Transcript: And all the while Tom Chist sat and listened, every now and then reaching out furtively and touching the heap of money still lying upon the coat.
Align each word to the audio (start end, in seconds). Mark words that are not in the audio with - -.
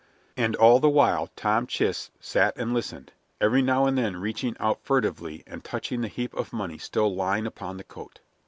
And 0.35 0.55
all 0.55 0.79
the 0.79 0.89
while 0.89 1.27
Tom 1.35 1.67
Chist 1.67 2.09
sat 2.19 2.57
and 2.57 2.73
listened, 2.73 3.11
every 3.39 3.61
now 3.61 3.85
and 3.85 3.95
then 3.95 4.17
reaching 4.17 4.55
out 4.59 4.81
furtively 4.81 5.43
and 5.45 5.63
touching 5.63 6.01
the 6.01 6.07
heap 6.07 6.33
of 6.33 6.51
money 6.51 6.79
still 6.79 7.13
lying 7.13 7.45
upon 7.45 7.77
the 7.77 7.83
coat. 7.83 8.19